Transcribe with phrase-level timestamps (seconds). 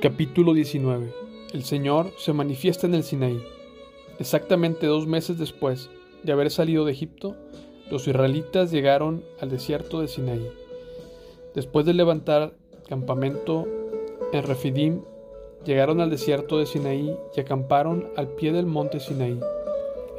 [0.00, 1.12] Capítulo 19
[1.52, 3.42] El Señor se manifiesta en el Sinaí.
[4.20, 5.90] Exactamente dos meses después
[6.22, 7.34] de haber salido de Egipto,
[7.90, 10.52] los israelitas llegaron al desierto de Sinaí.
[11.52, 12.54] Después de levantar
[12.88, 13.66] campamento
[14.32, 15.02] en Refidim,
[15.64, 19.40] llegaron al desierto de Sinaí y acamparon al pie del monte Sinaí.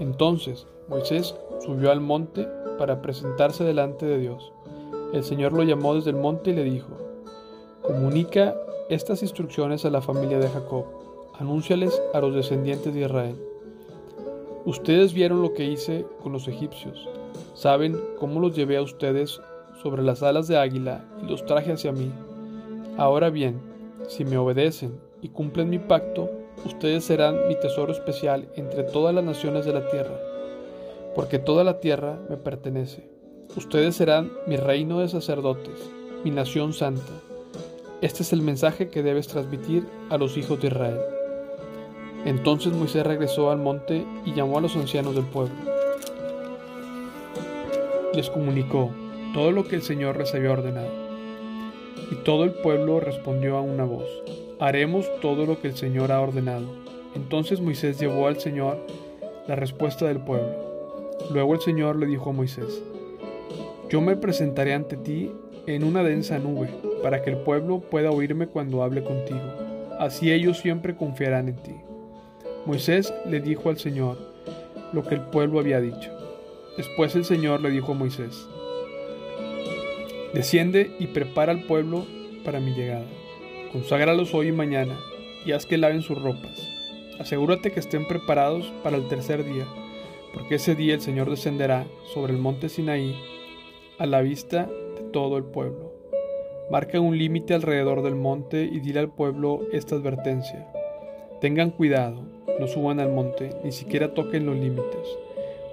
[0.01, 1.35] Entonces Moisés
[1.65, 4.51] subió al monte para presentarse delante de Dios.
[5.13, 6.97] El Señor lo llamó desde el monte y le dijo,
[7.81, 8.55] Comunica
[8.89, 10.85] estas instrucciones a la familia de Jacob,
[11.37, 13.35] anúnciales a los descendientes de Israel.
[14.65, 17.07] Ustedes vieron lo que hice con los egipcios,
[17.53, 19.39] saben cómo los llevé a ustedes
[19.83, 22.11] sobre las alas de águila y los traje hacia mí.
[22.97, 23.61] Ahora bien,
[24.07, 26.29] si me obedecen y cumplen mi pacto,
[26.65, 30.19] ustedes serán mi tesoro especial entre todas las naciones de la tierra,
[31.13, 33.07] porque toda la tierra me pertenece.
[33.55, 35.91] Ustedes serán mi reino de sacerdotes,
[36.23, 37.28] mi nación santa.
[38.01, 40.99] Este es el mensaje que debes transmitir a los hijos de Israel.
[42.23, 45.53] Entonces Moisés regresó al monte y llamó a los ancianos del pueblo.
[48.13, 48.89] Les comunicó
[49.33, 50.91] todo lo que el Señor les había ordenado.
[52.09, 54.07] Y todo el pueblo respondió a una voz,
[54.59, 56.67] haremos todo lo que el Señor ha ordenado.
[57.15, 58.77] Entonces Moisés llevó al Señor
[59.45, 61.17] la respuesta del pueblo.
[61.33, 62.81] Luego el Señor le dijo a Moisés,
[63.89, 65.33] yo me presentaré ante ti
[65.67, 66.69] en una densa nube,
[67.01, 69.41] para que el pueblo pueda oírme cuando hable contigo.
[69.99, 71.75] Así ellos siempre confiarán en ti.
[72.65, 74.17] Moisés le dijo al Señor
[74.93, 76.11] lo que el pueblo había dicho.
[76.77, 78.47] Después el Señor le dijo a Moisés,
[80.33, 82.05] Desciende y prepara al pueblo
[82.45, 83.05] para mi llegada.
[83.71, 84.97] Conságralos hoy y mañana,
[85.45, 86.67] y haz que laven sus ropas.
[87.19, 89.65] Asegúrate que estén preparados para el tercer día,
[90.33, 93.15] porque ese día el Señor descenderá sobre el monte Sinaí
[93.97, 94.69] a la vista
[95.11, 95.88] todo el pueblo.
[96.71, 100.67] Marca un límite alrededor del monte y dile al pueblo esta advertencia.
[101.41, 102.21] Tengan cuidado,
[102.59, 105.17] no suban al monte, ni siquiera toquen los límites.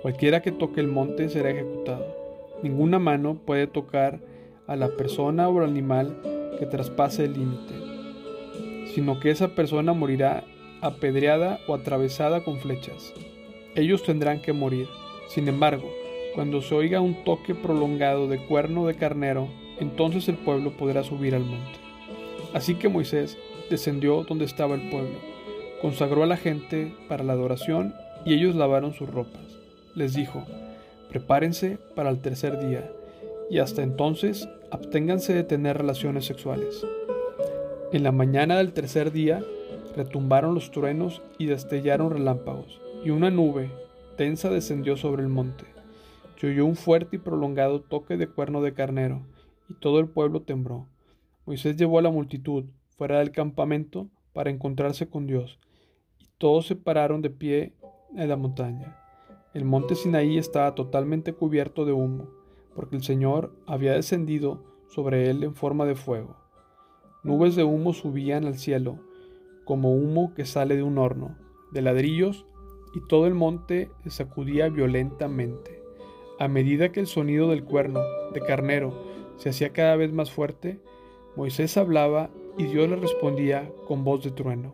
[0.00, 2.06] Cualquiera que toque el monte será ejecutado.
[2.62, 4.20] Ninguna mano puede tocar
[4.66, 6.16] a la persona o al animal
[6.58, 7.74] que traspase el límite,
[8.94, 10.44] sino que esa persona morirá
[10.80, 13.12] apedreada o atravesada con flechas.
[13.74, 14.88] Ellos tendrán que morir.
[15.28, 15.90] Sin embargo,
[16.34, 19.48] cuando se oiga un toque prolongado de cuerno de carnero,
[19.78, 21.78] entonces el pueblo podrá subir al monte.
[22.54, 23.36] Así que Moisés
[23.70, 25.18] descendió donde estaba el pueblo,
[25.82, 27.94] consagró a la gente para la adoración
[28.24, 29.42] y ellos lavaron sus ropas.
[29.94, 30.44] Les dijo,
[31.08, 32.90] prepárense para el tercer día
[33.50, 36.86] y hasta entonces absténganse de tener relaciones sexuales.
[37.92, 39.42] En la mañana del tercer día
[39.96, 43.70] retumbaron los truenos y destellaron relámpagos, y una nube
[44.18, 45.76] densa descendió sobre el monte
[46.38, 49.22] se oyó un fuerte y prolongado toque de cuerno de carnero,
[49.68, 50.86] y todo el pueblo tembló.
[51.44, 52.64] Moisés llevó a la multitud
[52.96, 55.58] fuera del campamento para encontrarse con Dios,
[56.18, 57.72] y todos se pararon de pie
[58.14, 58.98] en la montaña.
[59.54, 62.28] El monte Sinaí estaba totalmente cubierto de humo,
[62.74, 66.36] porque el Señor había descendido sobre él en forma de fuego.
[67.22, 68.98] Nubes de humo subían al cielo,
[69.64, 71.36] como humo que sale de un horno,
[71.72, 72.46] de ladrillos,
[72.94, 75.82] y todo el monte se sacudía violentamente.
[76.38, 78.00] A medida que el sonido del cuerno
[78.32, 79.05] de carnero
[79.36, 80.80] se hacía cada vez más fuerte,
[81.36, 84.72] Moisés hablaba y Dios le respondía con voz de trueno.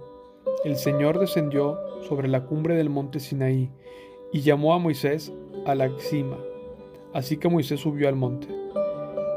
[0.65, 3.71] El Señor descendió sobre la cumbre del monte Sinaí
[4.33, 5.33] y llamó a Moisés
[5.67, 6.39] a la cima.
[7.13, 8.49] Así que Moisés subió al monte.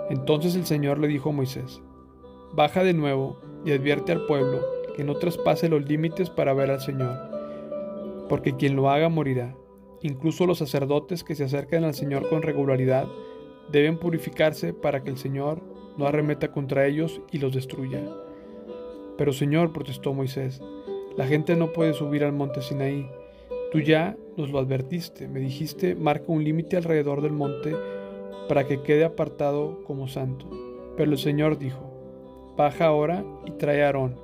[0.09, 1.81] Entonces el Señor le dijo a Moisés,
[2.53, 4.61] Baja de nuevo y advierte al pueblo
[4.95, 7.17] que no traspase los límites para ver al Señor,
[8.29, 9.55] porque quien lo haga morirá.
[10.01, 13.07] Incluso los sacerdotes que se acercan al Señor con regularidad
[13.71, 15.61] deben purificarse para que el Señor
[15.97, 18.01] no arremeta contra ellos y los destruya.
[19.17, 20.61] Pero Señor, protestó Moisés,
[21.17, 23.07] la gente no puede subir al monte Sinaí.
[23.71, 27.75] Tú ya nos lo advertiste, me dijiste, marca un límite alrededor del monte
[28.49, 30.45] para que quede apartado como santo.
[30.97, 31.79] Pero el Señor dijo,
[32.57, 34.15] baja ahora y trae a Aarón.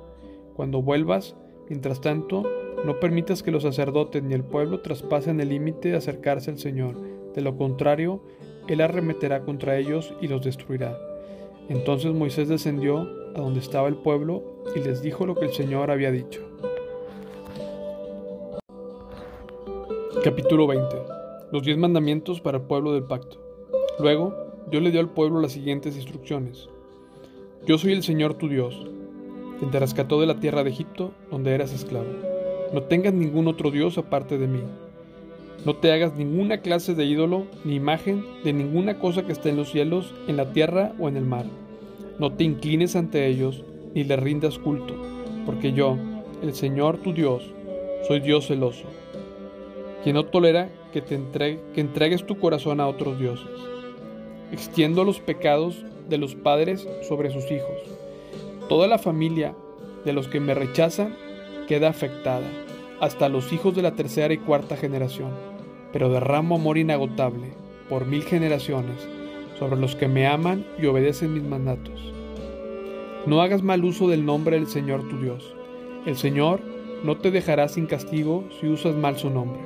[0.54, 1.34] Cuando vuelvas,
[1.68, 2.44] mientras tanto,
[2.84, 6.96] no permitas que los sacerdotes ni el pueblo traspasen el límite de acercarse al Señor.
[7.34, 8.22] De lo contrario,
[8.68, 10.98] Él arremeterá contra ellos y los destruirá.
[11.68, 14.42] Entonces Moisés descendió a donde estaba el pueblo
[14.76, 16.40] y les dijo lo que el Señor había dicho.
[20.22, 20.96] Capítulo 20.
[21.50, 23.38] Los diez mandamientos para el pueblo del pacto.
[23.98, 24.34] Luego,
[24.70, 26.68] Dios le dio al pueblo las siguientes instrucciones.
[27.66, 28.86] Yo soy el Señor tu Dios,
[29.58, 32.06] quien te rescató de la tierra de Egipto, donde eras esclavo.
[32.72, 34.62] No tengas ningún otro Dios aparte de mí.
[35.64, 39.56] No te hagas ninguna clase de ídolo ni imagen de ninguna cosa que esté en
[39.56, 41.46] los cielos, en la tierra o en el mar.
[42.18, 43.64] No te inclines ante ellos
[43.94, 44.94] ni les rindas culto.
[45.44, 45.96] porque yo,
[46.40, 47.42] el Señor tu Dios,
[48.06, 48.84] soy Dios celoso,
[50.02, 51.18] quien no tolera que, te
[51.74, 53.50] que entregues tu corazón a otros dioses.
[54.52, 57.78] Extiendo los pecados de los padres sobre sus hijos.
[58.68, 59.54] Toda la familia
[60.04, 61.16] de los que me rechazan
[61.66, 62.46] queda afectada,
[63.02, 65.32] hasta los hijos de la tercera y cuarta generación,
[65.92, 67.52] pero derramo amor inagotable
[67.88, 69.08] por mil generaciones
[69.58, 72.00] sobre los que me aman y obedecen mis mandatos.
[73.26, 75.52] No hagas mal uso del nombre del Señor tu Dios.
[76.06, 76.60] El Señor
[77.02, 79.60] no te dejará sin castigo si usas mal su nombre.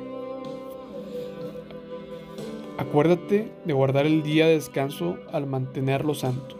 [2.78, 6.56] Acuérdate de guardar el día de descanso al mantenerlo santo.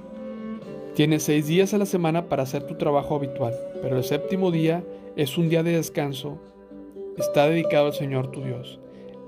[0.95, 4.85] Tienes seis días a la semana para hacer tu trabajo habitual, pero el séptimo día
[5.17, 6.39] es un día de descanso.
[7.19, 8.79] Está dedicado al Señor tu Dios.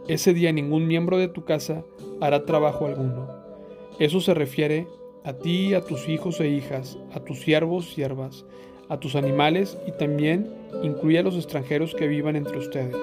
[0.09, 1.85] Ese día ningún miembro de tu casa
[2.21, 3.29] hará trabajo alguno.
[3.99, 4.87] Eso se refiere
[5.25, 8.45] a ti, a tus hijos e hijas, a tus siervos, siervas,
[8.91, 10.53] a tus animales y también
[10.83, 12.97] incluye a los extranjeros que vivan entre ustedes.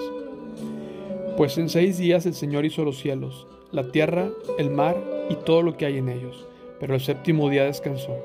[1.36, 4.30] Pues en seis días el Señor hizo los cielos, la tierra,
[4.60, 4.98] el mar
[5.32, 6.46] y todo lo que hay en ellos,
[6.80, 8.16] pero el séptimo día descansó.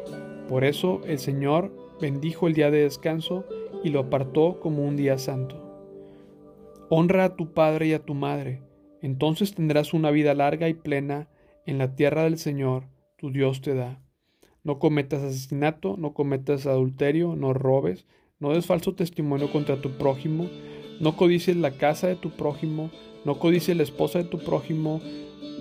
[0.46, 1.72] Por eso el Señor
[2.02, 3.44] bendijo el día de descanso
[3.82, 5.69] y lo apartó como un día santo.
[6.92, 8.64] Honra a tu padre y a tu madre,
[9.00, 11.28] entonces tendrás una vida larga y plena
[11.64, 14.02] en la tierra del Señor, tu Dios te da.
[14.64, 18.06] No cometas asesinato, no cometas adulterio, no robes,
[18.40, 20.48] no des falso testimonio contra tu prójimo,
[20.98, 22.90] no codicies la casa de tu prójimo,
[23.24, 25.00] no codicies la esposa de tu prójimo,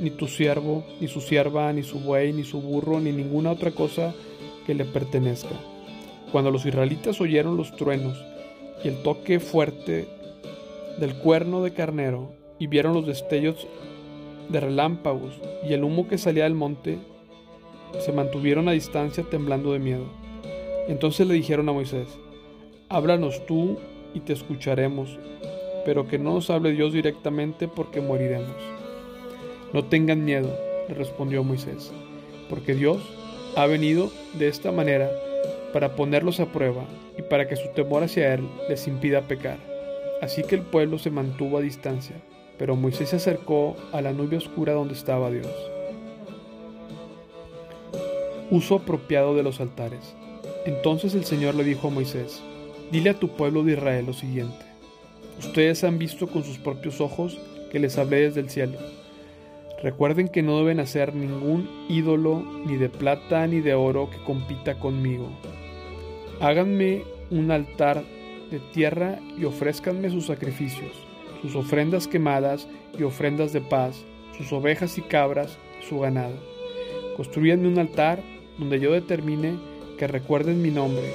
[0.02, 3.70] ni tu siervo, ni su sierva, ni su buey, ni su burro, ni ninguna otra
[3.70, 4.16] cosa
[4.66, 5.56] que le pertenezca.
[6.32, 8.18] Cuando los israelitas oyeron los truenos
[8.84, 10.08] y el toque fuerte
[11.00, 13.68] del cuerno de carnero y vieron los destellos
[14.50, 17.00] de relámpagos y el humo que salía del monte,
[18.00, 20.06] se mantuvieron a distancia temblando de miedo.
[20.88, 22.08] Entonces le dijeron a Moisés,
[22.90, 23.78] háblanos tú
[24.14, 25.18] y te escucharemos,
[25.86, 28.56] pero que no nos hable Dios directamente porque moriremos.
[29.72, 30.50] No tengan miedo,
[30.88, 31.92] le respondió Moisés,
[32.50, 32.98] porque Dios
[33.56, 35.10] ha venido de esta manera
[35.74, 36.86] para ponerlos a prueba
[37.18, 39.69] y para que su temor hacia Él les impida pecar.
[40.22, 42.16] Así que el pueblo se mantuvo a distancia,
[42.58, 45.48] pero Moisés se acercó a la nube oscura donde estaba Dios.
[48.52, 50.16] Uso apropiado de los altares.
[50.66, 52.42] Entonces el Señor le dijo a Moisés,
[52.92, 54.66] dile a tu pueblo de Israel lo siguiente,
[55.40, 57.40] ustedes han visto con sus propios ojos
[57.72, 58.78] que les hablé desde el cielo
[59.82, 64.76] Recuerden que no deben hacer ningún ídolo ni de plata ni de oro que compita
[64.76, 65.30] conmigo.
[66.42, 68.04] Háganme un altar
[68.50, 70.92] de tierra y ofrézcanme sus sacrificios,
[71.42, 72.68] sus ofrendas quemadas
[72.98, 74.04] y ofrendas de paz,
[74.38, 75.58] sus ovejas y cabras,
[75.88, 76.36] su ganado.
[77.16, 78.22] Construyanme un altar
[78.58, 79.58] donde yo determine
[79.98, 81.14] que recuerden mi nombre,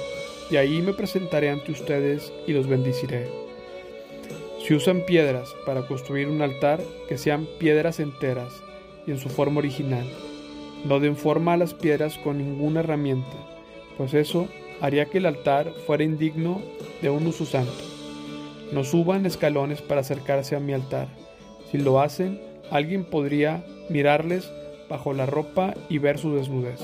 [0.51, 3.27] y ahí me presentaré ante ustedes y los bendiciré.
[4.65, 8.53] Si usan piedras para construir un altar, que sean piedras enteras
[9.05, 10.05] y en su forma original.
[10.85, 13.37] No den forma a las piedras con ninguna herramienta,
[13.97, 14.47] pues eso
[14.81, 16.61] haría que el altar fuera indigno
[17.01, 17.71] de un uso santo.
[18.71, 21.07] No suban escalones para acercarse a mi altar.
[21.71, 24.49] Si lo hacen, alguien podría mirarles
[24.89, 26.81] bajo la ropa y ver su desnudez.